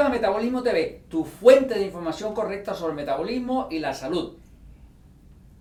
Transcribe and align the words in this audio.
A 0.00 0.08
Metabolismo 0.08 0.62
TV, 0.62 1.04
tu 1.10 1.24
fuente 1.26 1.74
de 1.74 1.84
información 1.84 2.32
correcta 2.32 2.74
sobre 2.74 2.92
el 2.92 2.96
metabolismo 2.96 3.68
y 3.70 3.80
la 3.80 3.92
salud. 3.92 4.38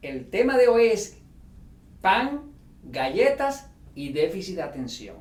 El 0.01 0.29
tema 0.29 0.55
de 0.55 0.69
hoy 0.69 0.85
es 0.85 1.17
pan, 1.99 2.53
galletas 2.81 3.69
y 3.95 4.13
déficit 4.13 4.55
de 4.55 4.61
atención. 4.61 5.17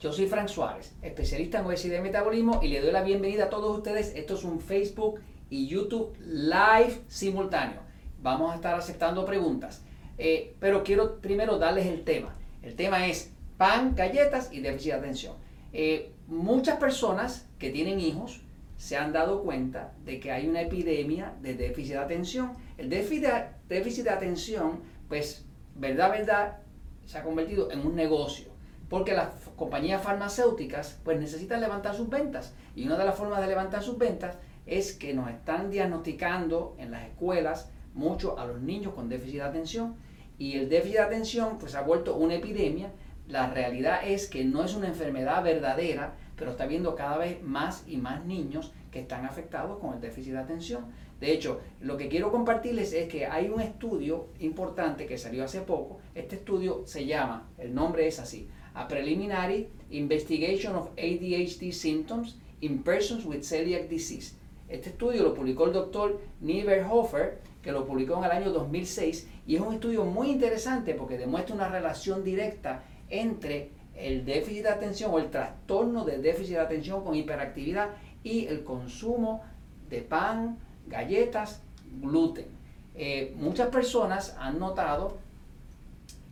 Yo 0.00 0.12
soy 0.12 0.26
Frank 0.26 0.48
Suárez, 0.48 0.96
especialista 1.00 1.60
en 1.60 1.66
obesidad 1.66 1.98
y 1.98 2.02
metabolismo 2.02 2.58
y 2.60 2.66
le 2.66 2.80
doy 2.80 2.90
la 2.90 3.04
bienvenida 3.04 3.44
a 3.44 3.50
todos 3.50 3.76
ustedes. 3.76 4.12
Esto 4.16 4.34
es 4.34 4.42
un 4.42 4.58
Facebook 4.58 5.20
y 5.48 5.68
YouTube 5.68 6.16
live 6.18 7.02
simultáneo. 7.06 7.82
Vamos 8.20 8.50
a 8.50 8.56
estar 8.56 8.74
aceptando 8.74 9.24
preguntas. 9.24 9.84
Eh, 10.18 10.56
pero 10.58 10.82
quiero 10.82 11.20
primero 11.20 11.58
darles 11.58 11.86
el 11.86 12.02
tema. 12.02 12.36
El 12.62 12.74
tema 12.74 13.06
es 13.06 13.32
pan, 13.58 13.94
galletas 13.94 14.52
y 14.52 14.58
déficit 14.58 14.90
de 14.90 14.98
atención. 14.98 15.36
Eh, 15.72 16.10
muchas 16.26 16.78
personas 16.78 17.48
que 17.60 17.70
tienen 17.70 18.00
hijos 18.00 18.42
se 18.76 18.96
han 18.96 19.12
dado 19.12 19.42
cuenta 19.42 19.92
de 20.04 20.20
que 20.20 20.32
hay 20.32 20.48
una 20.48 20.60
epidemia 20.60 21.34
de 21.40 21.54
déficit 21.54 21.94
de 21.94 21.98
atención. 21.98 22.52
El 22.76 22.90
déficit 22.90 23.24
de, 23.24 23.44
déficit 23.68 24.04
de 24.04 24.10
atención, 24.10 24.80
pues, 25.08 25.44
verdad, 25.74 26.10
verdad, 26.10 26.58
se 27.06 27.18
ha 27.18 27.22
convertido 27.22 27.70
en 27.70 27.80
un 27.86 27.94
negocio. 27.94 28.48
Porque 28.88 29.14
las 29.14 29.28
compañías 29.56 30.02
farmacéuticas, 30.02 31.00
pues, 31.04 31.18
necesitan 31.18 31.60
levantar 31.60 31.94
sus 31.94 32.08
ventas. 32.08 32.54
Y 32.74 32.86
una 32.86 32.98
de 32.98 33.04
las 33.04 33.16
formas 33.16 33.40
de 33.40 33.46
levantar 33.46 33.82
sus 33.82 33.98
ventas 33.98 34.36
es 34.66 34.92
que 34.92 35.14
nos 35.14 35.30
están 35.30 35.70
diagnosticando 35.70 36.76
en 36.78 36.90
las 36.90 37.04
escuelas 37.04 37.70
mucho 37.94 38.38
a 38.38 38.44
los 38.44 38.60
niños 38.60 38.94
con 38.94 39.08
déficit 39.08 39.36
de 39.36 39.42
atención. 39.42 39.96
Y 40.38 40.58
el 40.58 40.68
déficit 40.68 40.98
de 40.98 41.02
atención, 41.02 41.58
pues, 41.58 41.74
ha 41.74 41.80
vuelto 41.80 42.16
una 42.16 42.34
epidemia. 42.34 42.92
La 43.28 43.50
realidad 43.50 44.06
es 44.06 44.28
que 44.28 44.44
no 44.44 44.62
es 44.64 44.74
una 44.74 44.86
enfermedad 44.86 45.42
verdadera, 45.42 46.14
pero 46.36 46.52
está 46.52 46.66
viendo 46.66 46.94
cada 46.94 47.18
vez 47.18 47.42
más 47.42 47.82
y 47.88 47.96
más 47.96 48.24
niños 48.24 48.72
que 48.92 49.00
están 49.00 49.24
afectados 49.24 49.78
con 49.80 49.94
el 49.94 50.00
déficit 50.00 50.32
de 50.32 50.38
atención. 50.38 50.86
De 51.20 51.32
hecho, 51.32 51.60
lo 51.80 51.96
que 51.96 52.08
quiero 52.08 52.30
compartirles 52.30 52.92
es 52.92 53.08
que 53.08 53.26
hay 53.26 53.48
un 53.48 53.60
estudio 53.60 54.28
importante 54.38 55.06
que 55.06 55.18
salió 55.18 55.44
hace 55.44 55.62
poco. 55.62 55.98
Este 56.14 56.36
estudio 56.36 56.82
se 56.86 57.06
llama, 57.06 57.48
el 57.58 57.74
nombre 57.74 58.06
es 58.06 58.20
así, 58.20 58.48
A 58.74 58.86
Preliminary 58.86 59.68
Investigation 59.90 60.76
of 60.76 60.90
ADHD 60.96 61.72
Symptoms 61.72 62.36
in 62.60 62.82
Persons 62.82 63.24
with 63.24 63.42
Celiac 63.42 63.88
Disease. 63.88 64.34
Este 64.68 64.90
estudio 64.90 65.22
lo 65.22 65.34
publicó 65.34 65.66
el 65.66 65.72
doctor 65.72 66.20
Nieberhofer, 66.40 67.40
que 67.62 67.72
lo 67.72 67.86
publicó 67.86 68.18
en 68.18 68.24
el 68.24 68.30
año 68.30 68.52
2006, 68.52 69.28
y 69.46 69.56
es 69.56 69.60
un 69.60 69.74
estudio 69.74 70.04
muy 70.04 70.30
interesante 70.30 70.94
porque 70.94 71.18
demuestra 71.18 71.54
una 71.54 71.68
relación 71.68 72.22
directa 72.22 72.84
entre 73.10 73.70
el 73.94 74.24
déficit 74.24 74.64
de 74.64 74.68
atención 74.68 75.12
o 75.12 75.18
el 75.18 75.30
trastorno 75.30 76.04
de 76.04 76.18
déficit 76.18 76.54
de 76.54 76.60
atención 76.60 77.04
con 77.04 77.14
hiperactividad 77.14 77.90
y 78.22 78.46
el 78.46 78.64
consumo 78.64 79.42
de 79.88 80.02
pan, 80.02 80.58
galletas, 80.86 81.62
gluten. 82.00 82.46
Eh, 82.94 83.34
muchas 83.36 83.68
personas 83.68 84.36
han 84.38 84.58
notado 84.58 85.18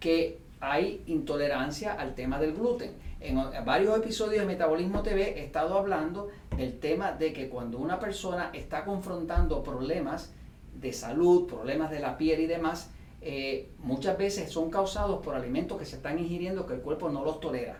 que 0.01 0.39
hay 0.61 1.03
intolerancia 1.07 1.93
al 1.95 2.15
tema 2.15 2.39
del 2.39 2.55
gluten. 2.55 2.93
En 3.21 3.39
varios 3.65 3.97
episodios 3.97 4.41
de 4.41 4.47
Metabolismo 4.47 5.03
TV 5.03 5.41
he 5.41 5.45
estado 5.45 5.79
hablando 5.79 6.29
del 6.57 6.79
tema 6.79 7.13
de 7.13 7.33
que 7.33 7.49
cuando 7.49 7.79
una 7.79 7.99
persona 7.99 8.51
está 8.53 8.85
confrontando 8.85 9.63
problemas 9.63 10.33
de 10.75 10.93
salud, 10.93 11.47
problemas 11.47 11.91
de 11.91 12.01
la 12.01 12.19
piel 12.19 12.41
y 12.41 12.47
demás, 12.47 12.91
eh, 13.27 13.71
muchas 13.79 14.19
veces 14.19 14.53
son 14.53 14.71
causados 14.71 15.25
por 15.25 15.35
alimentos 15.35 15.79
que 15.79 15.87
se 15.87 15.97
están 15.97 16.19
ingiriendo 16.19 16.67
que 16.67 16.75
el 16.75 16.81
cuerpo 16.81 17.09
no 17.09 17.25
los 17.25 17.41
tolera. 17.41 17.79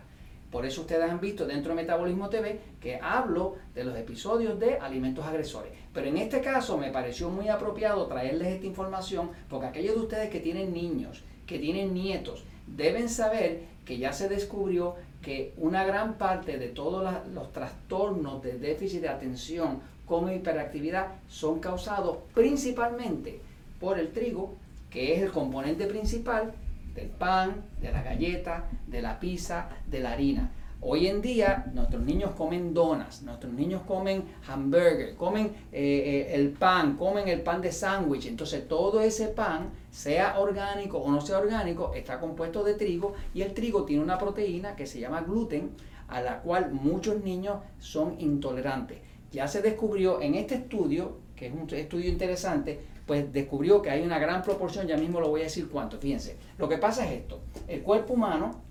Por 0.51 0.65
eso 0.65 0.81
ustedes 0.81 1.09
han 1.09 1.19
visto 1.19 1.45
dentro 1.45 1.75
de 1.75 1.81
Metabolismo 1.81 2.29
TV 2.29 2.59
que 2.81 2.99
hablo 3.01 3.55
de 3.75 3.83
los 3.83 3.95
episodios 3.95 4.59
de 4.59 4.77
alimentos 4.79 5.23
agresores. 5.25 5.71
Pero 5.93 6.07
en 6.07 6.17
este 6.17 6.41
caso 6.41 6.77
me 6.77 6.91
pareció 6.91 7.29
muy 7.29 7.49
apropiado 7.49 8.07
traerles 8.07 8.47
esta 8.47 8.65
información 8.65 9.29
porque 9.47 9.67
aquellos 9.67 9.95
de 9.95 10.01
ustedes 10.01 10.29
que 10.29 10.39
tienen 10.39 10.73
niños, 10.73 11.23
que 11.45 11.59
tienen 11.59 11.93
nietos, 11.93 12.43
deben 12.65 13.07
saber 13.07 13.63
que 13.85 13.97
ya 13.97 14.13
se 14.13 14.29
descubrió 14.29 14.95
que 15.21 15.53
una 15.57 15.85
gran 15.85 16.17
parte 16.17 16.57
de 16.57 16.69
todos 16.69 17.07
los 17.33 17.51
trastornos 17.51 18.41
de 18.41 18.57
déficit 18.57 19.01
de 19.01 19.09
atención 19.09 19.81
como 20.05 20.31
hiperactividad 20.31 21.07
son 21.27 21.59
causados 21.59 22.17
principalmente 22.33 23.41
por 23.79 23.99
el 23.99 24.11
trigo, 24.11 24.55
que 24.95 25.13
es 25.13 25.21
el 25.21 25.31
componente 25.31 25.87
principal 25.87 26.53
del 26.95 27.09
pan, 27.09 27.65
de 27.81 27.91
la 27.91 28.01
galleta, 28.01 28.69
de 28.87 29.01
la 29.01 29.19
pizza, 29.19 29.67
de 29.87 29.99
la 29.99 30.13
harina. 30.13 30.53
Hoy 30.79 31.07
en 31.07 31.21
día 31.21 31.69
nuestros 31.73 32.01
niños 32.01 32.31
comen 32.31 32.73
donas, 32.73 33.21
nuestros 33.23 33.51
niños 33.51 33.81
comen 33.85 34.23
hamburger, 34.47 35.15
comen 35.17 35.47
eh, 35.73 36.29
eh, 36.31 36.35
el 36.35 36.51
pan, 36.51 36.95
comen 36.95 37.27
el 37.27 37.41
pan 37.41 37.61
de 37.61 37.73
sándwich. 37.73 38.27
Entonces 38.27 38.69
todo 38.69 39.01
ese 39.01 39.27
pan, 39.27 39.71
sea 39.91 40.39
orgánico 40.39 40.99
o 40.99 41.11
no 41.11 41.19
sea 41.19 41.39
orgánico, 41.39 41.91
está 41.93 42.17
compuesto 42.21 42.63
de 42.63 42.75
trigo 42.75 43.15
y 43.33 43.41
el 43.41 43.53
trigo 43.53 43.83
tiene 43.83 44.01
una 44.01 44.17
proteína 44.17 44.77
que 44.77 44.87
se 44.87 45.01
llama 45.01 45.23
gluten, 45.23 45.71
a 46.07 46.21
la 46.21 46.41
cual 46.41 46.71
muchos 46.71 47.21
niños 47.21 47.57
son 47.79 48.15
intolerantes. 48.21 48.99
Ya 49.33 49.49
se 49.49 49.61
descubrió 49.61 50.21
en 50.21 50.35
este 50.35 50.55
estudio, 50.55 51.24
que 51.35 51.47
es 51.47 51.53
un 51.53 51.67
estudio 51.73 52.09
interesante, 52.09 52.79
pues 53.05 53.31
descubrió 53.31 53.81
que 53.81 53.89
hay 53.89 54.01
una 54.01 54.19
gran 54.19 54.41
proporción, 54.41 54.87
ya 54.87 54.97
mismo 54.97 55.19
lo 55.19 55.29
voy 55.29 55.41
a 55.41 55.43
decir 55.45 55.69
cuánto, 55.69 55.97
fíjense. 55.97 56.37
Lo 56.57 56.67
que 56.67 56.77
pasa 56.77 57.05
es 57.05 57.21
esto, 57.21 57.41
el 57.67 57.81
cuerpo 57.81 58.13
humano 58.13 58.63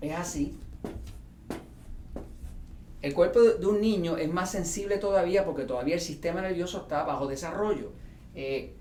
es 0.00 0.12
así. 0.14 0.58
El 3.00 3.14
cuerpo 3.14 3.40
de 3.40 3.66
un 3.66 3.80
niño 3.80 4.16
es 4.16 4.32
más 4.32 4.50
sensible 4.50 4.98
todavía 4.98 5.44
porque 5.44 5.64
todavía 5.64 5.94
el 5.94 6.00
sistema 6.00 6.42
nervioso 6.42 6.78
está 6.78 7.04
bajo 7.04 7.28
desarrollo. 7.28 7.92
Eh, 8.34 8.74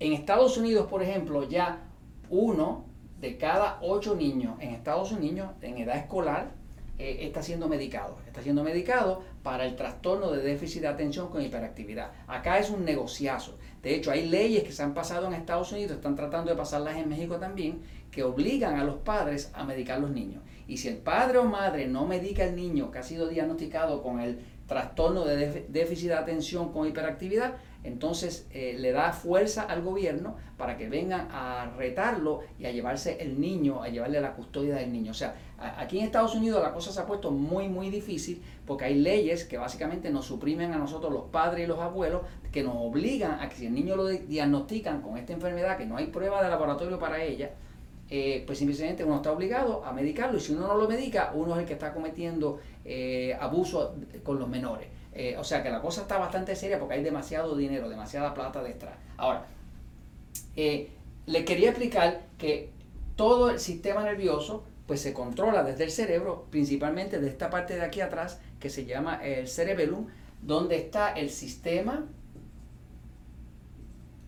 en 0.00 0.12
Estados 0.12 0.58
Unidos, 0.58 0.86
por 0.86 1.02
ejemplo, 1.02 1.48
ya 1.48 1.82
uno 2.28 2.84
de 3.20 3.38
cada 3.38 3.78
ocho 3.80 4.14
niños 4.14 4.56
en 4.60 4.74
Estados 4.74 5.12
Unidos 5.12 5.50
en 5.62 5.78
edad 5.78 5.96
escolar 5.96 6.52
eh, 6.98 7.18
está 7.22 7.42
siendo 7.42 7.68
medicado. 7.68 8.16
Está 8.26 8.42
siendo 8.42 8.62
medicado 8.62 9.22
para 9.42 9.66
el 9.66 9.76
trastorno 9.76 10.30
de 10.30 10.42
déficit 10.42 10.82
de 10.82 10.88
atención 10.88 11.28
con 11.28 11.42
hiperactividad. 11.42 12.12
Acá 12.26 12.58
es 12.58 12.70
un 12.70 12.84
negociazo. 12.84 13.58
De 13.82 13.94
hecho, 13.94 14.10
hay 14.10 14.28
leyes 14.28 14.62
que 14.64 14.72
se 14.72 14.82
han 14.82 14.94
pasado 14.94 15.26
en 15.26 15.34
Estados 15.34 15.72
Unidos, 15.72 15.96
están 15.96 16.16
tratando 16.16 16.50
de 16.50 16.56
pasarlas 16.56 16.96
en 16.96 17.08
México 17.08 17.36
también, 17.36 17.82
que 18.10 18.22
obligan 18.22 18.78
a 18.78 18.84
los 18.84 18.96
padres 18.96 19.50
a 19.54 19.64
medicar 19.64 19.98
a 19.98 20.00
los 20.00 20.10
niños. 20.10 20.42
Y 20.66 20.78
si 20.78 20.88
el 20.88 20.96
padre 20.96 21.38
o 21.38 21.44
madre 21.44 21.86
no 21.86 22.06
medica 22.06 22.44
al 22.44 22.56
niño 22.56 22.90
que 22.90 22.98
ha 22.98 23.02
sido 23.02 23.28
diagnosticado 23.28 24.02
con 24.02 24.20
el 24.20 24.38
trastorno 24.66 25.24
de 25.24 25.66
déficit 25.68 26.08
de 26.08 26.14
atención 26.14 26.72
con 26.72 26.88
hiperactividad, 26.88 27.54
entonces 27.82 28.46
eh, 28.50 28.76
le 28.78 28.92
da 28.92 29.12
fuerza 29.12 29.62
al 29.62 29.82
gobierno 29.82 30.36
para 30.56 30.78
que 30.78 30.88
vengan 30.88 31.28
a 31.30 31.70
retarlo 31.76 32.40
y 32.58 32.64
a 32.64 32.72
llevarse 32.72 33.18
el 33.20 33.38
niño, 33.38 33.82
a 33.82 33.88
llevarle 33.90 34.22
la 34.22 34.32
custodia 34.32 34.76
del 34.76 34.90
niño. 34.90 35.10
O 35.10 35.14
sea, 35.14 35.34
aquí 35.58 35.98
en 35.98 36.06
Estados 36.06 36.34
Unidos 36.34 36.62
la 36.62 36.72
cosa 36.72 36.92
se 36.92 37.00
ha 37.00 37.06
puesto 37.06 37.30
muy, 37.30 37.68
muy 37.68 37.90
difícil 37.90 38.42
porque 38.66 38.86
hay 38.86 38.94
leyes 38.94 39.44
que 39.44 39.58
básicamente 39.58 40.10
nos 40.10 40.24
suprimen 40.24 40.72
a 40.72 40.78
nosotros 40.78 41.12
los 41.12 41.24
padres 41.24 41.64
y 41.64 41.66
los 41.66 41.78
abuelos, 41.78 42.22
que 42.50 42.62
nos 42.62 42.74
obligan 42.76 43.40
a 43.40 43.50
que 43.50 43.56
si 43.56 43.66
el 43.66 43.74
niño 43.74 43.96
lo 43.96 44.06
diagnostican 44.06 45.02
con 45.02 45.18
esta 45.18 45.34
enfermedad, 45.34 45.76
que 45.76 45.84
no 45.84 45.98
hay 45.98 46.06
prueba 46.06 46.42
de 46.42 46.48
laboratorio 46.48 46.98
para 46.98 47.22
ella, 47.22 47.50
eh, 48.16 48.44
pues 48.46 48.58
simplemente 48.58 49.02
uno 49.02 49.16
está 49.16 49.32
obligado 49.32 49.84
a 49.84 49.92
medicarlo 49.92 50.38
y 50.38 50.40
si 50.40 50.52
uno 50.52 50.68
no 50.68 50.76
lo 50.76 50.88
medica, 50.88 51.32
uno 51.34 51.54
es 51.54 51.62
el 51.62 51.66
que 51.66 51.72
está 51.72 51.92
cometiendo 51.92 52.60
eh, 52.84 53.36
abuso 53.40 53.96
con 54.22 54.38
los 54.38 54.48
menores. 54.48 54.86
Eh, 55.12 55.36
o 55.36 55.42
sea 55.42 55.64
que 55.64 55.70
la 55.70 55.80
cosa 55.80 56.02
está 56.02 56.16
bastante 56.16 56.54
seria 56.54 56.78
porque 56.78 56.94
hay 56.94 57.02
demasiado 57.02 57.56
dinero, 57.56 57.88
demasiada 57.88 58.32
plata 58.32 58.62
detrás. 58.62 58.94
Ahora, 59.16 59.46
eh, 60.54 60.90
le 61.26 61.44
quería 61.44 61.70
explicar 61.70 62.22
que 62.38 62.70
todo 63.16 63.50
el 63.50 63.58
sistema 63.58 64.04
nervioso 64.04 64.62
pues 64.86 65.00
se 65.00 65.12
controla 65.12 65.64
desde 65.64 65.82
el 65.82 65.90
cerebro, 65.90 66.46
principalmente 66.50 67.18
de 67.18 67.28
esta 67.28 67.50
parte 67.50 67.74
de 67.74 67.82
aquí 67.82 68.00
atrás 68.00 68.40
que 68.60 68.70
se 68.70 68.84
llama 68.84 69.24
el 69.24 69.48
cerebellum, 69.48 70.06
donde 70.40 70.76
está 70.76 71.12
el 71.14 71.30
sistema 71.30 72.04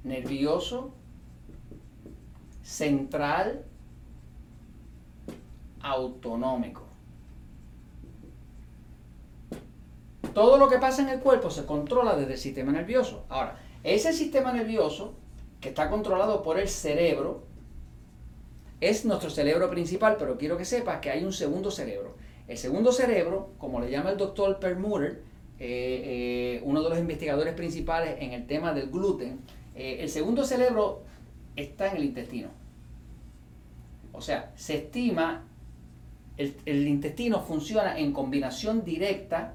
nervioso 0.02 0.92
central 2.64 3.64
autonómico. 5.86 6.86
todo 10.36 10.58
lo 10.58 10.68
que 10.68 10.76
pasa 10.76 11.00
en 11.00 11.08
el 11.08 11.20
cuerpo 11.20 11.48
se 11.48 11.64
controla 11.64 12.14
desde 12.14 12.34
el 12.34 12.38
sistema 12.38 12.70
nervioso. 12.70 13.24
Ahora, 13.30 13.58
ese 13.82 14.12
sistema 14.12 14.52
nervioso 14.52 15.14
que 15.62 15.70
está 15.70 15.88
controlado 15.88 16.42
por 16.42 16.60
el 16.60 16.68
cerebro 16.68 17.44
es 18.82 19.06
nuestro 19.06 19.30
cerebro 19.30 19.70
principal, 19.70 20.16
pero 20.18 20.36
quiero 20.36 20.58
que 20.58 20.66
sepas 20.66 21.00
que 21.00 21.10
hay 21.10 21.24
un 21.24 21.32
segundo 21.32 21.70
cerebro. 21.70 22.16
El 22.48 22.58
segundo 22.58 22.92
cerebro, 22.92 23.54
como 23.56 23.80
le 23.80 23.90
llama 23.90 24.10
el 24.10 24.18
doctor 24.18 24.58
Permuter, 24.58 25.22
eh, 25.58 26.58
eh, 26.58 26.62
uno 26.64 26.82
de 26.82 26.90
los 26.90 26.98
investigadores 26.98 27.54
principales 27.54 28.16
en 28.20 28.34
el 28.34 28.46
tema 28.46 28.74
del 28.74 28.90
gluten, 28.90 29.40
eh, 29.74 30.00
el 30.00 30.10
segundo 30.10 30.44
cerebro 30.44 31.00
está 31.56 31.88
en 31.88 31.96
el 31.96 32.04
intestino. 32.04 32.48
O 34.12 34.20
sea, 34.20 34.52
se 34.54 34.76
estima, 34.76 35.45
el, 36.36 36.86
intestino 36.86 37.40
funciona 37.40 37.98
en 37.98 38.12
combinación 38.12 38.84
directa 38.84 39.54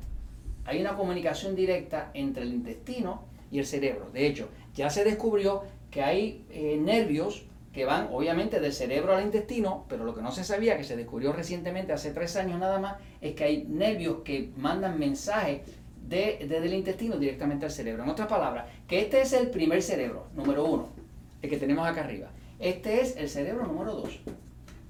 hay 0.65 0.81
una 0.81 0.95
comunicación 0.95 1.55
directa 1.55 2.11
entre 2.13 2.43
el 2.43 2.53
intestino 2.53 3.23
y 3.51 3.59
el 3.59 3.65
cerebro. 3.65 4.09
De 4.13 4.27
hecho, 4.27 4.49
ya 4.75 4.89
se 4.89 5.03
descubrió 5.03 5.63
que 5.89 6.03
hay 6.03 6.45
eh, 6.51 6.77
nervios 6.79 7.45
que 7.73 7.85
van 7.85 8.09
obviamente 8.11 8.59
del 8.59 8.73
cerebro 8.73 9.15
al 9.15 9.23
intestino, 9.23 9.85
pero 9.87 10.03
lo 10.03 10.13
que 10.13 10.21
no 10.21 10.31
se 10.31 10.43
sabía, 10.43 10.77
que 10.77 10.83
se 10.83 10.95
descubrió 10.95 11.33
recientemente, 11.33 11.93
hace 11.93 12.11
tres 12.11 12.35
años 12.35 12.59
nada 12.59 12.79
más, 12.79 12.97
es 13.21 13.33
que 13.33 13.43
hay 13.43 13.65
nervios 13.67 14.19
que 14.23 14.51
mandan 14.57 14.99
mensajes 14.99 15.61
desde 16.07 16.57
el 16.57 16.73
intestino 16.73 17.17
directamente 17.17 17.65
al 17.65 17.71
cerebro. 17.71 18.03
En 18.03 18.09
otras 18.09 18.27
palabras, 18.27 18.65
que 18.87 18.99
este 19.01 19.21
es 19.21 19.31
el 19.31 19.49
primer 19.49 19.81
cerebro, 19.81 20.27
número 20.35 20.65
uno, 20.65 20.89
el 21.41 21.49
que 21.49 21.57
tenemos 21.57 21.87
acá 21.87 22.01
arriba. 22.01 22.29
Este 22.59 23.01
es 23.01 23.15
el 23.15 23.29
cerebro 23.29 23.65
número 23.65 23.93
dos. 23.93 24.19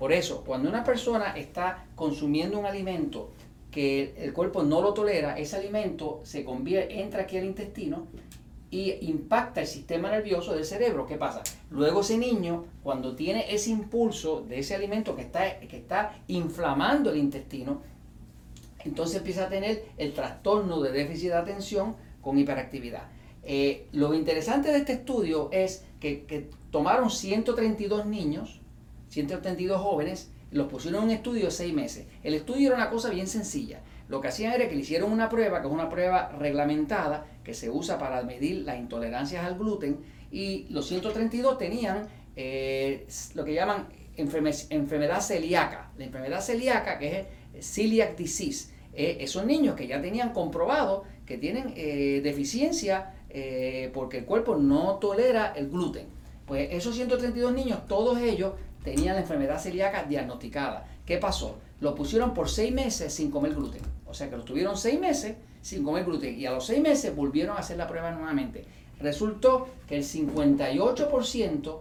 Por 0.02 0.14
eso, 0.14 0.44
cuando 0.44 0.68
una 0.68 0.84
persona 0.84 1.38
está 1.38 1.86
consumiendo 1.94 2.58
un 2.58 2.66
alimento 2.66 3.30
que 3.70 4.16
el 4.18 4.34
cuerpo 4.34 4.64
no 4.64 4.82
lo 4.82 4.96
tolera, 4.96 5.38
ese 5.38 5.58
alimento 5.58 6.22
se 6.24 6.44
convierte, 6.44 7.02
entra 7.02 7.22
aquí 7.22 7.38
al 7.38 7.46
intestino 7.46 8.08
y 8.72 8.94
impacta 9.08 9.62
el 9.62 9.68
sistema 9.68 10.10
nervioso 10.10 10.56
del 10.56 10.66
cerebro. 10.66 11.06
¿Qué 11.06 11.18
pasa? 11.18 11.44
Luego 11.70 12.02
ese 12.02 12.18
niño, 12.18 12.66
cuando 12.82 13.16
tiene 13.16 13.54
ese 13.54 13.70
impulso 13.70 14.42
de 14.42 14.58
ese 14.58 14.74
alimento 14.74 15.16
que 15.16 15.22
está, 15.22 15.60
que 15.60 15.78
está 15.78 16.16
inflamando 16.28 17.12
el 17.12 17.18
intestino, 17.18 17.84
entonces 18.84 19.18
empieza 19.18 19.46
a 19.46 19.50
tener 19.50 19.86
el 19.98 20.14
trastorno 20.14 20.82
de 20.82 20.94
déficit 20.94 21.28
de 21.28 21.36
atención 21.36 21.96
con 22.22 22.40
hiperactividad. 22.40 23.04
Eh, 23.44 23.86
lo 23.92 24.16
interesante 24.16 24.72
de 24.72 24.80
este 24.80 24.94
estudio 24.94 25.50
es 25.52 25.86
que, 26.00 26.24
que, 26.26 26.50
tomaron 26.72 27.12
132 27.12 28.08
niños, 28.08 28.61
132 29.12 29.80
jóvenes, 29.80 30.32
los 30.52 30.68
pusieron 30.68 31.04
en 31.04 31.10
un 31.10 31.16
estudio 31.16 31.46
de 31.46 31.52
6 31.52 31.74
meses. 31.74 32.06
El 32.24 32.34
estudio 32.34 32.68
era 32.68 32.78
una 32.78 32.90
cosa 32.90 33.10
bien 33.10 33.28
sencilla. 33.28 33.82
Lo 34.08 34.20
que 34.20 34.30
hacían 34.30 34.54
era 34.54 34.68
que 34.68 34.76
le 34.76 34.82
hicieron 34.82 35.12
una 35.12 35.30
prueba, 35.30 35.62
que 35.62 35.68
es 35.68 35.74
una 35.74 35.90
prueba 35.90 36.30
reglamentada, 36.38 37.26
que 37.44 37.54
se 37.54 37.70
usa 37.70 37.98
para 37.98 38.24
medir 38.24 38.64
las 38.64 38.78
intolerancias 38.78 39.46
al 39.46 39.58
gluten, 39.58 40.00
y 40.32 40.66
los 40.70 40.88
132 40.88 41.58
tenían 41.58 42.08
eh, 42.36 43.06
lo 43.36 43.44
que 43.44 43.54
llaman 43.54 43.88
enfermedad 44.16 45.22
celíaca. 45.22 45.92
La 45.98 46.06
enfermedad 46.06 46.42
celíaca, 46.42 46.98
que 46.98 47.26
es 47.54 47.66
celiac 47.66 48.18
disease, 48.18 48.74
eh, 48.94 49.18
esos 49.20 49.46
niños 49.46 49.76
que 49.76 49.88
ya 49.88 50.02
tenían 50.02 50.34
comprobado 50.34 51.04
que 51.26 51.38
tienen 51.38 51.74
eh, 51.76 52.22
deficiencia 52.24 53.16
porque 53.94 54.18
el 54.18 54.26
cuerpo 54.26 54.58
no 54.58 54.96
tolera 54.96 55.54
el 55.56 55.70
gluten. 55.70 56.06
Pues 56.46 56.68
esos 56.74 56.96
132 56.96 57.54
niños, 57.54 57.88
todos 57.88 58.20
ellos 58.20 58.56
tenían 58.84 59.16
la 59.16 59.22
enfermedad 59.22 59.60
celíaca 59.60 60.04
diagnosticada. 60.04 60.88
¿Qué 61.06 61.18
pasó? 61.18 61.58
Lo 61.80 61.96
pusieron 61.96 62.34
por 62.34 62.50
seis 62.50 62.74
meses 62.74 63.14
sin 63.14 63.32
comer 63.32 63.54
gluten. 63.54 63.82
O 64.06 64.14
sea 64.14 64.30
que 64.30 64.38
lo 64.38 64.44
tuvieron 64.44 64.78
seis 64.78 65.00
meses 65.00 65.36
sin 65.62 65.84
comer 65.84 66.06
gluten. 66.06 66.40
Y 66.40 66.46
a 66.46 66.52
los 66.52 66.66
seis 66.66 66.82
meses 66.82 67.16
volvieron 67.16 67.56
a 67.56 67.60
hacer 67.60 67.78
la 67.78 67.88
prueba 67.88 68.12
nuevamente. 68.12 68.66
Resultó 69.00 69.68
que 69.88 69.98
el 69.98 70.04
58% 70.04 71.80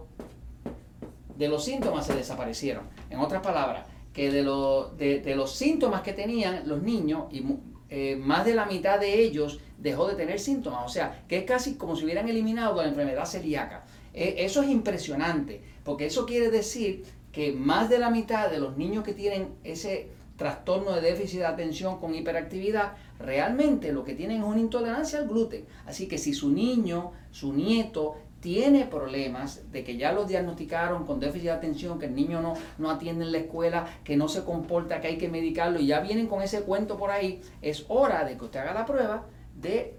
de 1.37 1.47
los 1.47 1.63
síntomas 1.63 2.05
se 2.05 2.15
desaparecieron. 2.15 2.83
En 3.09 3.19
otras 3.19 3.41
palabras, 3.41 3.85
que 4.13 4.31
de, 4.31 5.21
de, 5.23 5.35
los 5.35 5.51
síntomas 5.51 6.01
que 6.01 6.13
tenían 6.13 6.67
los 6.67 6.81
niños, 6.81 7.25
y 7.31 7.43
eh, 7.89 8.15
más 8.15 8.45
de 8.45 8.53
la 8.53 8.65
mitad 8.65 8.99
de 8.99 9.21
ellos 9.21 9.59
dejó 9.77 10.07
de 10.07 10.15
tener 10.15 10.39
síntomas. 10.39 10.83
O 10.85 10.89
sea, 10.89 11.23
que 11.27 11.37
es 11.37 11.45
casi 11.45 11.75
como 11.75 11.95
si 11.95 12.05
hubieran 12.05 12.27
eliminado 12.29 12.81
la 12.81 12.87
enfermedad 12.87 13.25
celíaca. 13.25 13.85
E, 14.13 14.45
eso 14.45 14.61
es 14.61 14.69
impresionante, 14.69 15.61
porque 15.83 16.05
eso 16.05 16.25
quiere 16.25 16.49
decir 16.49 17.03
que 17.31 17.53
más 17.53 17.89
de 17.89 17.99
la 17.99 18.09
mitad 18.09 18.49
de 18.49 18.59
los 18.59 18.77
niños 18.77 19.03
que 19.03 19.13
tienen 19.13 19.49
ese 19.63 20.09
trastorno 20.37 20.93
de 20.93 21.01
déficit 21.01 21.39
de 21.39 21.45
atención 21.45 21.99
con 21.99 22.15
hiperactividad, 22.15 22.93
realmente 23.19 23.93
lo 23.93 24.03
que 24.03 24.15
tienen 24.15 24.41
es 24.41 24.47
una 24.47 24.59
intolerancia 24.59 25.19
al 25.19 25.27
gluten. 25.27 25.65
Así 25.85 26.07
que 26.07 26.17
si 26.17 26.33
su 26.33 26.49
niño, 26.49 27.11
su 27.31 27.53
nieto, 27.53 28.15
tiene 28.41 28.85
problemas 28.85 29.71
de 29.71 29.83
que 29.83 29.97
ya 29.97 30.11
lo 30.11 30.25
diagnosticaron 30.25 31.05
con 31.05 31.19
déficit 31.19 31.43
de 31.43 31.51
atención, 31.51 31.99
que 31.99 32.07
el 32.07 32.15
niño 32.15 32.41
no, 32.41 32.55
no 32.79 32.89
atiende 32.89 33.23
en 33.23 33.31
la 33.31 33.37
escuela, 33.37 33.85
que 34.03 34.17
no 34.17 34.27
se 34.27 34.43
comporta, 34.43 34.99
que 34.99 35.09
hay 35.09 35.17
que 35.19 35.29
medicarlo 35.29 35.79
y 35.79 35.85
ya 35.85 35.99
vienen 35.99 36.27
con 36.27 36.41
ese 36.41 36.63
cuento 36.63 36.97
por 36.97 37.11
ahí, 37.11 37.41
es 37.61 37.85
hora 37.87 38.25
de 38.25 38.37
que 38.37 38.45
usted 38.45 38.61
haga 38.61 38.73
la 38.73 38.85
prueba 38.87 39.27
de 39.55 39.93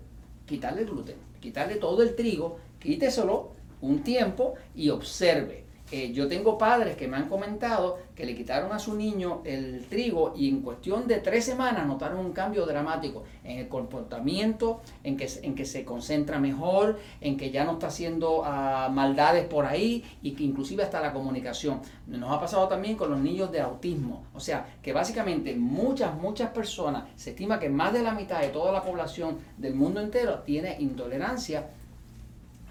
quitarle 0.45 0.83
el 0.83 0.89
gluten, 0.89 1.17
quitarle 1.41 1.77
todo 1.77 2.03
el 2.03 2.17
trigo, 2.17 2.59
quíteselo 2.81 3.53
un 3.83 4.03
tiempo 4.03 4.55
y 4.75 4.89
observe 4.89 5.63
yo 6.13 6.27
tengo 6.27 6.57
padres 6.57 6.97
que 6.97 7.07
me 7.07 7.19
han 7.19 7.29
comentado 7.29 7.99
que 8.15 8.25
le 8.25 8.35
quitaron 8.35 8.73
a 8.73 8.79
su 8.79 8.95
niño 8.95 9.43
el 9.45 9.85
trigo 9.91 10.33
y 10.35 10.49
en 10.49 10.63
cuestión 10.63 11.07
de 11.07 11.19
tres 11.19 11.45
semanas 11.45 11.87
notaron 11.87 12.19
un 12.19 12.33
cambio 12.33 12.65
dramático 12.65 13.25
en 13.45 13.59
el 13.59 13.69
comportamiento, 13.69 14.81
en 15.05 15.19
que, 15.19 15.29
en 15.43 15.55
que 15.55 15.67
se 15.67 15.85
concentra 15.85 16.39
mejor, 16.39 16.99
en 17.21 17.37
que 17.37 17.51
ya 17.51 17.65
no 17.65 17.73
está 17.73 17.89
haciendo 17.89 18.43
ah, 18.45 18.89
maldades 18.91 19.47
por 19.47 19.67
ahí 19.67 20.03
y 20.23 20.31
que 20.33 20.45
inclusive 20.45 20.83
hasta 20.83 21.01
la 21.01 21.13
comunicación. 21.13 21.81
Nos 22.07 22.33
ha 22.33 22.41
pasado 22.41 22.69
también 22.69 22.97
con 22.97 23.11
los 23.11 23.21
niños 23.21 23.53
de 23.53 23.61
autismo. 23.61 24.25
O 24.33 24.41
sea, 24.41 24.67
que 24.81 24.95
básicamente 24.95 25.55
muchas, 25.55 26.15
muchas 26.17 26.51
personas, 26.51 27.05
se 27.17 27.31
estima 27.31 27.61
que 27.61 27.69
más 27.69 27.93
de 27.93 28.03
la 28.03 28.13
mitad 28.13 28.41
de 28.41 28.49
toda 28.49 28.73
la 28.73 28.83
población 28.83 29.39
del 29.59 29.75
mundo 29.75 30.01
entero 30.01 30.39
tiene 30.41 30.77
intolerancia 30.79 31.69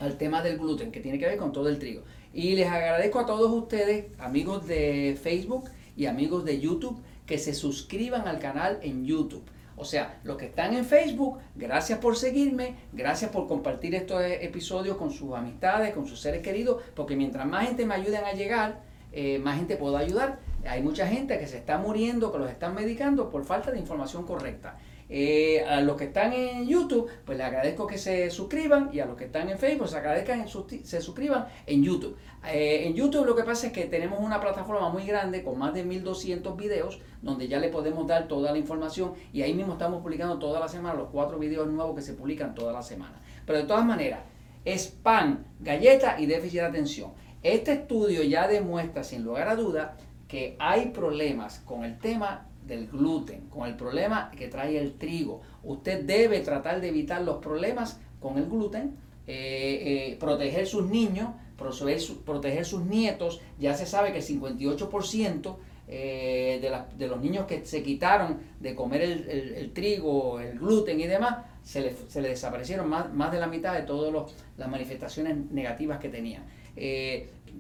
al 0.01 0.17
tema 0.17 0.41
del 0.41 0.57
gluten, 0.57 0.91
que 0.91 0.99
tiene 0.99 1.19
que 1.19 1.27
ver 1.27 1.37
con 1.37 1.51
todo 1.51 1.69
el 1.69 1.79
trigo. 1.79 2.01
Y 2.33 2.55
les 2.55 2.67
agradezco 2.67 3.19
a 3.19 3.25
todos 3.25 3.51
ustedes, 3.51 4.07
amigos 4.19 4.67
de 4.67 5.17
Facebook 5.21 5.69
y 5.95 6.07
amigos 6.07 6.43
de 6.43 6.59
YouTube, 6.59 6.99
que 7.25 7.37
se 7.37 7.53
suscriban 7.53 8.27
al 8.27 8.39
canal 8.39 8.79
en 8.81 9.05
YouTube. 9.05 9.43
O 9.77 9.85
sea, 9.85 10.19
los 10.23 10.37
que 10.37 10.45
están 10.45 10.73
en 10.73 10.85
Facebook, 10.85 11.39
gracias 11.55 11.99
por 11.99 12.15
seguirme, 12.15 12.75
gracias 12.93 13.31
por 13.31 13.47
compartir 13.47 13.95
estos 13.95 14.21
episodios 14.23 14.97
con 14.97 15.11
sus 15.11 15.33
amistades, 15.33 15.93
con 15.93 16.05
sus 16.05 16.19
seres 16.19 16.41
queridos, 16.41 16.83
porque 16.95 17.15
mientras 17.15 17.47
más 17.47 17.67
gente 17.67 17.85
me 17.85 17.95
ayuden 17.95 18.23
a 18.25 18.33
llegar, 18.33 18.81
eh, 19.11 19.39
más 19.39 19.57
gente 19.57 19.77
puedo 19.77 19.97
ayudar. 19.97 20.39
Hay 20.67 20.81
mucha 20.81 21.07
gente 21.07 21.39
que 21.39 21.47
se 21.47 21.57
está 21.57 21.77
muriendo, 21.77 22.31
que 22.31 22.39
los 22.39 22.49
están 22.49 22.75
medicando 22.75 23.29
por 23.29 23.43
falta 23.43 23.71
de 23.71 23.79
información 23.79 24.25
correcta. 24.25 24.77
Eh, 25.13 25.61
a 25.67 25.81
los 25.81 25.97
que 25.97 26.05
están 26.05 26.31
en 26.31 26.65
YouTube, 26.65 27.09
pues 27.25 27.37
les 27.37 27.45
agradezco 27.45 27.85
que 27.85 27.97
se 27.97 28.29
suscriban 28.29 28.89
y 28.93 29.01
a 29.01 29.05
los 29.05 29.17
que 29.17 29.25
están 29.25 29.49
en 29.49 29.59
Facebook, 29.59 29.89
se 29.89 29.97
agradezcan 29.97 30.47
se 30.47 31.01
suscriban 31.01 31.47
en 31.65 31.83
YouTube. 31.83 32.15
Eh, 32.47 32.87
en 32.87 32.93
YouTube 32.93 33.25
lo 33.25 33.35
que 33.35 33.43
pasa 33.43 33.67
es 33.67 33.73
que 33.73 33.83
tenemos 33.87 34.21
una 34.21 34.39
plataforma 34.39 34.87
muy 34.87 35.05
grande 35.05 35.43
con 35.43 35.59
más 35.59 35.73
de 35.73 35.83
1200 35.83 36.55
videos 36.55 37.01
donde 37.21 37.49
ya 37.49 37.59
le 37.59 37.67
podemos 37.67 38.07
dar 38.07 38.29
toda 38.29 38.53
la 38.53 38.57
información 38.57 39.13
y 39.33 39.41
ahí 39.41 39.53
mismo 39.53 39.73
estamos 39.73 40.01
publicando 40.01 40.39
toda 40.39 40.61
la 40.61 40.69
semana 40.69 40.95
los 40.95 41.09
cuatro 41.09 41.37
videos 41.37 41.67
nuevos 41.67 41.93
que 41.93 42.01
se 42.01 42.13
publican 42.13 42.55
toda 42.55 42.71
la 42.71 42.81
semana. 42.81 43.21
Pero 43.45 43.59
de 43.59 43.65
todas 43.65 43.85
maneras, 43.85 44.21
es 44.63 44.87
pan, 44.87 45.45
galleta 45.59 46.21
y 46.21 46.25
déficit 46.25 46.61
de 46.61 46.67
atención. 46.67 47.11
Este 47.43 47.73
estudio 47.73 48.23
ya 48.23 48.47
demuestra 48.47 49.03
sin 49.03 49.25
lugar 49.25 49.49
a 49.49 49.57
duda 49.57 49.97
que 50.29 50.55
hay 50.57 50.91
problemas 50.91 51.59
con 51.59 51.83
el 51.83 51.99
tema 51.99 52.47
del 52.65 52.87
gluten, 52.87 53.47
con 53.49 53.67
el 53.67 53.75
problema 53.75 54.31
que 54.31 54.47
trae 54.47 54.77
el 54.77 54.93
trigo. 54.93 55.41
Usted 55.63 56.03
debe 56.03 56.39
tratar 56.41 56.81
de 56.81 56.89
evitar 56.89 57.21
los 57.21 57.37
problemas 57.37 57.99
con 58.19 58.37
el 58.37 58.45
gluten, 58.45 58.95
eh, 59.27 60.11
eh, 60.11 60.17
proteger 60.19 60.67
sus 60.67 60.89
niños, 60.89 61.29
proteger, 61.57 62.65
sus 62.65 62.85
nietos. 62.85 63.41
Ya 63.59 63.73
se 63.73 63.85
sabe 63.85 64.11
que 64.11 64.19
el 64.19 64.25
58% 64.25 65.55
eh, 65.87 66.59
de, 66.61 66.97
de, 66.97 67.07
los 67.07 67.21
niños 67.21 67.45
que 67.45 67.65
se 67.65 67.83
quitaron 67.83 68.39
de 68.59 68.75
comer 68.75 69.01
el, 69.01 69.71
trigo, 69.73 70.39
el 70.39 70.57
gluten 70.57 70.99
y 70.99 71.07
demás, 71.07 71.45
se 71.63 71.81
le, 71.81 71.95
se 72.07 72.21
le 72.21 72.29
desaparecieron 72.29 72.89
más, 72.89 73.13
más, 73.13 73.31
de 73.31 73.39
la 73.39 73.47
mitad 73.47 73.73
de 73.73 73.83
todas 73.83 74.33
las 74.57 74.69
manifestaciones 74.69 75.37
negativas 75.51 75.99
que 75.99 76.09
tenían. 76.09 76.43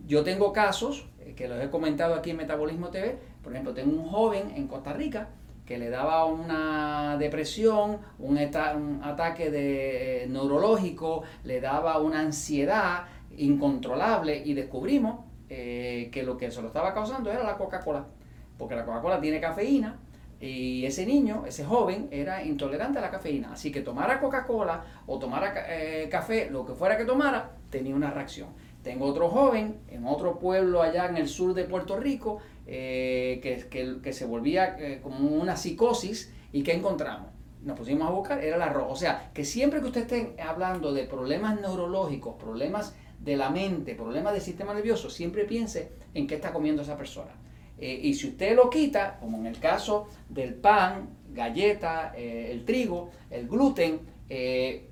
yo 0.07 0.23
tengo 0.23 0.51
casos, 0.53 1.05
que 1.35 1.47
los 1.47 1.61
he 1.63 1.69
comentado 1.69 2.15
aquí 2.15 2.31
en 2.31 2.37
Metabolismo 2.37 2.89
TV, 2.89 3.17
por 3.43 3.53
ejemplo, 3.53 3.73
tengo 3.73 3.91
un 3.99 4.07
joven 4.09 4.51
en 4.55 4.67
Costa 4.67 4.93
Rica 4.93 5.29
que 5.65 5.77
le 5.77 5.89
daba 5.89 6.25
una 6.25 7.17
depresión, 7.17 7.99
un, 8.19 8.37
ataque 8.37 9.49
de, 9.49 10.27
neurológico, 10.29 11.23
le 11.43 11.61
daba 11.61 11.99
una 11.99 12.19
ansiedad 12.19 13.05
incontrolable 13.37 14.41
y 14.43 14.53
descubrimos 14.53 15.25
eh, 15.49 16.09
que 16.11 16.23
lo 16.23 16.37
que 16.37 16.51
se 16.51 16.61
lo 16.61 16.67
estaba 16.67 16.93
causando 16.93 17.31
era 17.31 17.43
la 17.43 17.57
Coca-Cola, 17.57 18.05
porque 18.57 18.75
la 18.75 18.85
Coca-Cola 18.85 19.21
tiene 19.21 19.39
cafeína 19.39 19.97
y 20.41 20.85
ese 20.85 21.05
niño, 21.05 21.43
ese 21.47 21.63
joven, 21.63 22.07
era 22.09 22.43
intolerante 22.43 22.97
a 22.97 23.01
la 23.01 23.11
cafeína. 23.11 23.53
Así 23.53 23.71
que 23.71 23.81
tomara 23.81 24.19
Coca-Cola 24.19 24.83
o 25.05 25.19
tomara 25.19 25.53
eh, 25.69 26.09
café, 26.09 26.49
lo 26.49 26.65
que 26.65 26.73
fuera 26.73 26.97
que 26.97 27.05
tomara, 27.05 27.51
tenía 27.69 27.95
una 27.95 28.09
reacción. 28.09 28.49
Tengo 28.83 29.05
otro 29.05 29.29
joven 29.29 29.79
en 29.89 30.05
otro 30.05 30.39
pueblo 30.39 30.81
allá 30.81 31.05
en 31.07 31.17
el 31.17 31.27
sur 31.27 31.53
de 31.53 31.65
Puerto 31.65 31.97
Rico 31.97 32.39
eh, 32.65 33.39
que, 33.43 33.99
que, 34.01 34.13
se 34.13 34.25
volvía 34.25 34.75
eh, 34.79 34.99
como 35.03 35.29
una 35.29 35.55
psicosis 35.55 36.33
y 36.51 36.63
¿qué 36.63 36.73
encontramos? 36.73 37.29
Nos 37.63 37.77
pusimos 37.77 38.07
a 38.07 38.11
buscar, 38.11 38.43
era 38.43 38.55
el 38.55 38.61
arroz. 38.61 38.87
O 38.89 38.95
sea, 38.95 39.29
que 39.33 39.45
siempre 39.45 39.81
que 39.81 39.87
usted 39.87 40.01
esté 40.01 40.41
hablando 40.41 40.93
de 40.93 41.03
problemas 41.03 41.61
neurológicos, 41.61 42.35
problemas 42.35 42.95
de 43.19 43.37
la 43.37 43.51
mente, 43.51 43.93
problemas 43.93 44.33
del 44.33 44.41
sistema 44.41 44.73
nervioso, 44.73 45.11
siempre 45.11 45.45
piense 45.45 45.91
en 46.15 46.25
qué 46.25 46.35
está 46.35 46.51
comiendo 46.51 46.81
esa 46.81 46.97
persona. 46.97 47.31
Eh, 47.77 47.99
y 48.01 48.15
si 48.15 48.29
usted 48.29 48.55
lo 48.55 48.69
quita, 48.71 49.19
como 49.19 49.37
en 49.37 49.45
el 49.45 49.59
caso 49.59 50.07
del 50.27 50.55
pan, 50.55 51.09
galleta, 51.33 52.13
el 52.15 52.65
trigo, 52.65 53.11
el 53.29 53.47
gluten, 53.47 53.99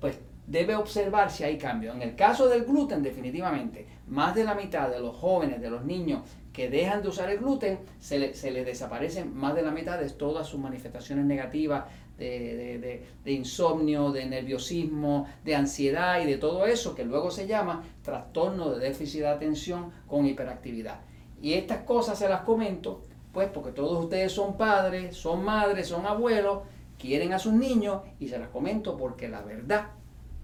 pues 0.00 0.18
debe 0.50 0.74
observar 0.74 1.30
si 1.30 1.44
hay 1.44 1.56
cambio. 1.56 1.92
En 1.92 2.02
el 2.02 2.16
caso 2.16 2.48
del 2.48 2.64
gluten, 2.64 3.04
definitivamente, 3.04 3.86
más 4.08 4.34
de 4.34 4.42
la 4.42 4.56
mitad 4.56 4.90
de 4.90 4.98
los 4.98 5.14
jóvenes, 5.14 5.60
de 5.60 5.70
los 5.70 5.84
niños 5.84 6.22
que 6.52 6.68
dejan 6.68 7.02
de 7.02 7.08
usar 7.08 7.30
el 7.30 7.38
gluten, 7.38 7.78
se, 8.00 8.18
le, 8.18 8.34
se 8.34 8.50
les 8.50 8.66
desaparecen 8.66 9.32
más 9.32 9.54
de 9.54 9.62
la 9.62 9.70
mitad 9.70 10.00
de 10.00 10.10
todas 10.10 10.48
sus 10.48 10.58
manifestaciones 10.58 11.24
negativas 11.24 11.84
de, 12.18 13.06
de, 13.24 13.32
insomnio, 13.32 14.10
de 14.10 14.26
nerviosismo, 14.26 15.26
de 15.44 15.54
ansiedad 15.54 16.20
y 16.20 16.26
de 16.26 16.36
todo 16.36 16.66
eso 16.66 16.96
que 16.96 17.04
luego 17.04 17.30
se 17.30 17.46
llama 17.46 17.84
trastorno 18.02 18.72
de 18.72 18.80
déficit 18.80 19.20
de 19.20 19.28
atención 19.28 19.92
con 20.08 20.26
hiperactividad. 20.26 21.00
Y 21.40 21.54
estas 21.54 21.84
cosas 21.84 22.18
se 22.18 22.28
las 22.28 22.42
comento, 22.42 23.02
pues 23.32 23.48
porque 23.48 23.70
todos 23.70 24.04
ustedes 24.04 24.32
son 24.32 24.58
padres, 24.58 25.16
son 25.16 25.44
madres, 25.44 25.86
son 25.86 26.04
abuelos, 26.04 26.64
quieren 26.98 27.32
a 27.32 27.38
sus 27.38 27.54
niños 27.54 28.02
y 28.18 28.28
se 28.28 28.38
las 28.38 28.48
comento 28.48 28.98
porque 28.98 29.28
la 29.28 29.40
verdad 29.40 29.86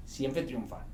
siempre 0.07 0.43
triunfa. 0.43 0.87